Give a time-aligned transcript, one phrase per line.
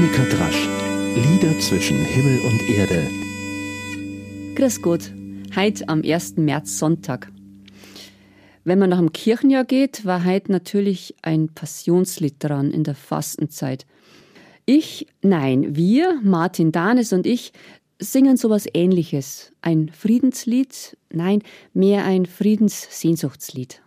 [0.00, 0.66] Monika Drasch.
[1.14, 3.06] Lieder zwischen Himmel und Erde.
[4.54, 5.12] Grüß Gott.
[5.54, 6.38] Heute am 1.
[6.38, 7.30] März Sonntag.
[8.64, 13.84] Wenn man nach dem Kirchenjahr geht, war heute natürlich ein Passionslied dran in der Fastenzeit.
[14.64, 17.52] Ich, nein, wir, Martin Danes und ich,
[17.98, 19.52] singen sowas ähnliches.
[19.60, 21.42] Ein Friedenslied, nein,
[21.74, 23.82] mehr ein Friedenssehnsuchtslied.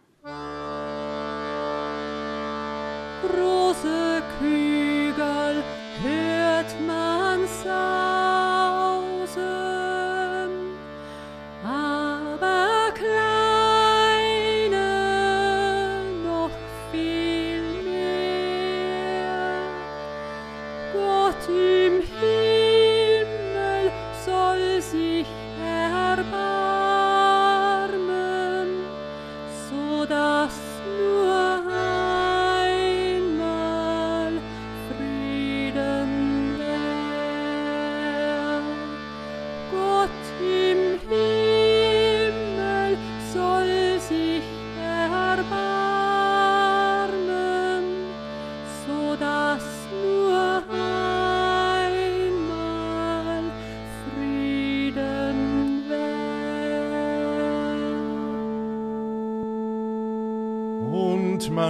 [24.91, 25.27] sich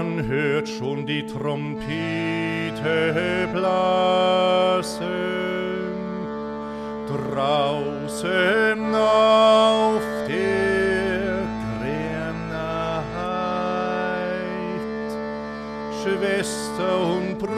[0.04, 1.88] man hört schon die Trompete
[3.54, 4.98] blasen.
[7.08, 11.48] Draußen auf der
[11.80, 12.34] Gränheit,
[16.02, 17.53] Schwester und Bruder,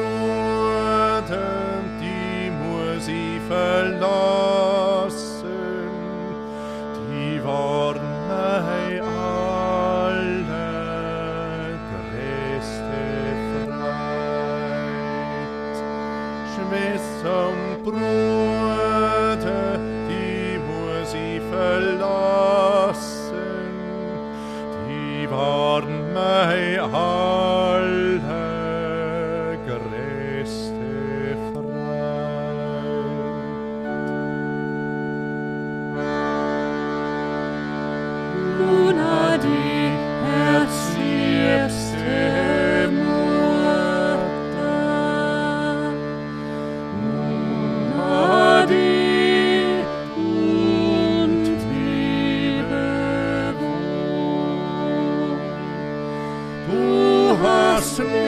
[57.97, 58.24] Listen.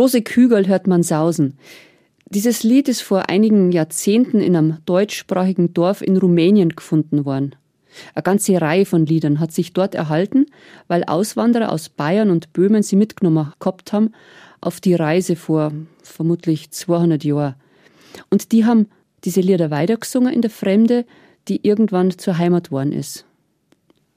[0.00, 1.58] Große Kügel hört man sausen.
[2.24, 7.54] Dieses Lied ist vor einigen Jahrzehnten in einem deutschsprachigen Dorf in Rumänien gefunden worden.
[8.14, 10.46] Eine ganze Reihe von Liedern hat sich dort erhalten,
[10.88, 14.14] weil Auswanderer aus Bayern und Böhmen sie mitgenommen gehabt haben
[14.62, 15.70] auf die Reise vor
[16.02, 17.56] vermutlich 200 Jahren.
[18.30, 18.86] Und die haben
[19.24, 21.04] diese Lieder weitergesungen in der Fremde,
[21.46, 23.26] die irgendwann zur Heimat worden ist.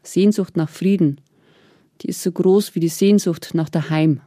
[0.02, 1.20] Sehnsucht nach Frieden,
[2.00, 4.22] die ist so groß wie die Sehnsucht nach daheim.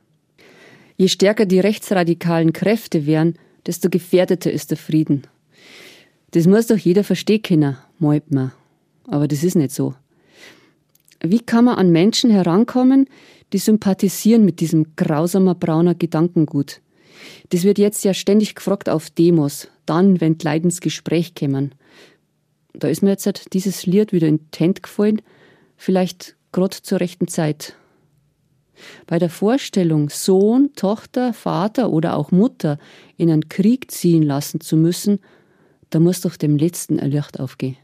[0.96, 3.34] Je stärker die rechtsradikalen Kräfte wären,
[3.66, 5.22] desto gefährdeter ist der Frieden.
[6.30, 8.52] Das muss doch jeder verstehen können, meint man.
[9.06, 9.94] Aber das ist nicht so.
[11.22, 13.08] Wie kann man an Menschen herankommen,
[13.52, 16.80] die sympathisieren mit diesem grausamer brauner Gedankengut?
[17.50, 21.74] Das wird jetzt ja ständig gefragt auf Demos, dann, wenn Leute ins Gespräch kämen.
[22.72, 25.22] Da ist mir jetzt halt dieses Lied wieder in Tent gefallen,
[25.76, 27.74] vielleicht gerade zur rechten Zeit.
[29.06, 32.78] Bei der Vorstellung, Sohn, Tochter, Vater oder auch Mutter
[33.16, 35.20] in einen Krieg ziehen lassen zu müssen,
[35.90, 37.76] da muss doch dem Letzten ein Licht aufgehen.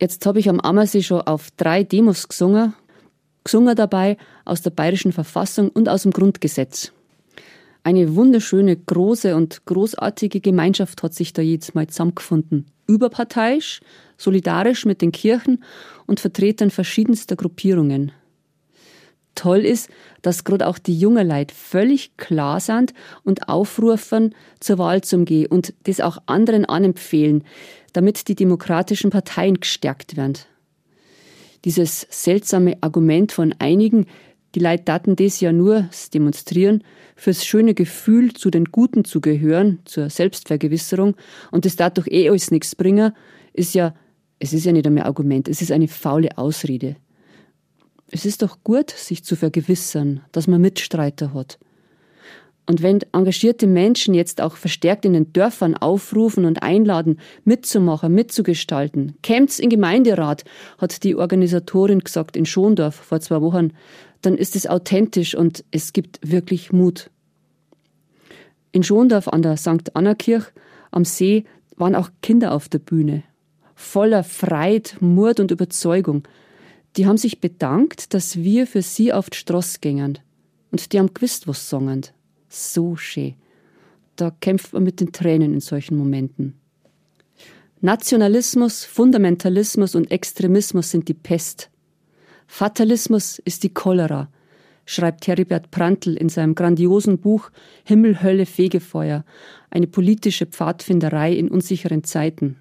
[0.00, 2.74] Jetzt habe ich am Ammersee schon auf drei Demos gesungen,
[3.44, 6.92] gesungen dabei aus der bayerischen Verfassung und aus dem Grundgesetz.
[7.84, 12.66] Eine wunderschöne, große und großartige Gemeinschaft hat sich da jetzt mal zusammengefunden.
[12.88, 13.80] Überparteiisch,
[14.16, 15.62] solidarisch mit den Kirchen
[16.06, 18.10] und Vertretern verschiedenster Gruppierungen.
[19.36, 19.88] Toll ist,
[20.22, 22.92] dass gerade auch die jungen Leute völlig klar sind
[23.22, 27.44] und aufrufen, zur Wahl zu gehen und das auch anderen anempfehlen,
[27.92, 30.38] damit die demokratischen Parteien gestärkt werden.
[31.64, 34.06] Dieses seltsame Argument von einigen,
[34.54, 36.82] die Leute daten das ja nur demonstrieren,
[37.14, 41.14] fürs schöne Gefühl, zu den Guten zu gehören, zur Selbstvergewisserung
[41.50, 43.12] und das dadurch eh alles nichts bringen,
[43.52, 43.94] ist ja,
[44.38, 46.96] es ist ja nicht einmal Argument, es ist eine faule Ausrede.
[48.10, 51.58] Es ist doch gut, sich zu vergewissern, dass man Mitstreiter hat.
[52.68, 59.16] Und wenn engagierte Menschen jetzt auch verstärkt in den Dörfern aufrufen und einladen, mitzumachen, mitzugestalten,
[59.22, 60.44] kämmt's in Gemeinderat,
[60.78, 63.72] hat die Organisatorin gesagt in Schondorf vor zwei Wochen,
[64.20, 67.10] dann ist es authentisch und es gibt wirklich Mut.
[68.72, 69.94] In Schondorf an der St.
[69.94, 70.50] Anna Kirche
[70.90, 71.44] am See
[71.76, 73.22] waren auch Kinder auf der Bühne.
[73.76, 76.24] Voller Freit, Mut und Überzeugung.
[76.96, 80.18] Die haben sich bedankt, dass wir für sie auf die Straße gingen.
[80.70, 82.02] Und die haben gewusst, was sagen.
[82.48, 83.34] So schön.
[84.16, 86.58] Da kämpft man mit den Tränen in solchen Momenten.
[87.82, 91.70] Nationalismus, Fundamentalismus und Extremismus sind die Pest.
[92.46, 94.30] Fatalismus ist die Cholera,
[94.86, 97.50] schreibt Heribert Prantl in seinem grandiosen Buch
[97.84, 99.24] Himmel, Hölle, Fegefeuer,
[99.68, 102.56] eine politische Pfadfinderei in unsicheren Zeiten.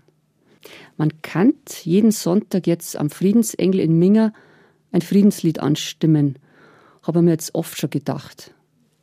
[0.98, 1.54] Man kann
[1.84, 4.34] jeden Sonntag jetzt am Friedensengel in Minga
[4.92, 6.40] ein Friedenslied anstimmen.
[7.04, 8.54] Habe mir jetzt oft schon gedacht.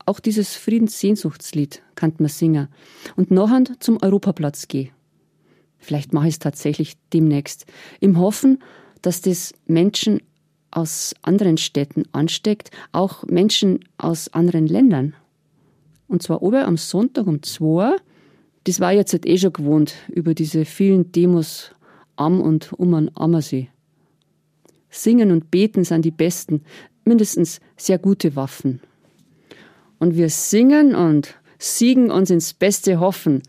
[0.07, 2.69] Auch dieses Friedenssehnsuchtslied kann man singen.
[3.17, 4.91] Und nachher zum Europaplatz gehen.
[5.79, 7.67] Vielleicht mache ich es tatsächlich demnächst.
[8.01, 8.63] Im Hoffen,
[9.03, 10.23] dass das Menschen
[10.71, 15.15] aus anderen Städten ansteckt, auch Menschen aus anderen Ländern.
[16.09, 17.97] Und zwar oben am Sonntag um zwei
[18.65, 21.73] das war jetzt halt eh schon gewohnt über diese vielen Demos
[22.17, 23.69] am und um an Ammersee.
[24.91, 26.63] Singen und beten sind die besten,
[27.05, 28.81] mindestens sehr gute Waffen.
[29.99, 33.43] Und wir singen und siegen uns ins Beste hoffen,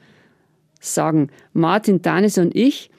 [0.80, 2.90] sagen Martin Danis und ich,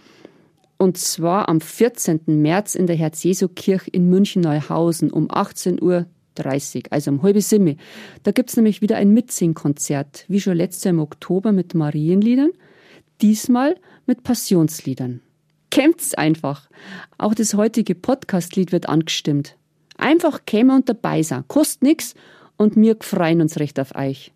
[0.77, 2.21] und zwar am 14.
[2.27, 7.77] März in der Herz-Jesu-Kirche in München-Neuhausen um 18 Uhr 30, also um halbe Simme.
[8.23, 12.53] Da gibt's nämlich wieder ein Mitsingkonzert, wie schon letztes Jahr im Oktober mit Marienliedern,
[13.21, 13.77] diesmal
[14.07, 15.21] mit Passionsliedern.
[15.71, 16.69] Kämpft's einfach.
[17.19, 19.57] Auch das heutige Podcastlied wird angestimmt.
[19.97, 22.15] Einfach käme und dabei sein, kostet nix
[22.57, 24.33] und wir freuen uns recht auf euch.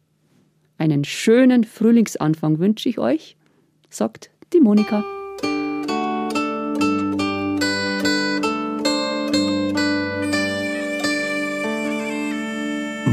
[0.78, 3.36] Einen schönen Frühlingsanfang wünsche ich euch,
[3.90, 5.17] sagt die Monika.